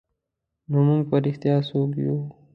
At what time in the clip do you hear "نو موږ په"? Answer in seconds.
0.69-1.15